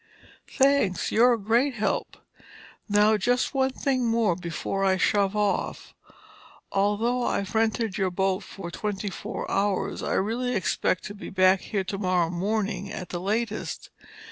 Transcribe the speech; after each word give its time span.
"Thanks. 0.51 1.11
You're 1.11 1.33
a 1.33 1.37
great 1.39 1.75
help. 1.75 2.17
Now, 2.89 3.17
just 3.17 3.53
one 3.53 3.69
thing 3.69 4.03
more 4.07 4.35
before 4.35 4.83
I 4.83 4.97
shove 4.97 5.35
off. 5.35 5.93
Although 6.71 7.21
I've 7.23 7.53
rented 7.53 7.99
your 7.99 8.09
boat 8.09 8.39
for 8.41 8.71
twenty 8.71 9.11
four 9.11 9.45
hours, 9.51 10.01
I 10.01 10.13
really 10.15 10.55
expect 10.55 11.03
to 11.03 11.13
be 11.13 11.29
back 11.29 11.61
here 11.61 11.83
tomorrow 11.83 12.31
morning 12.31 12.91
at 12.91 13.09
the 13.09 13.19
latest. 13.21 13.91